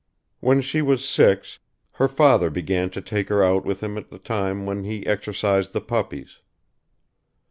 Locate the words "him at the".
3.83-4.17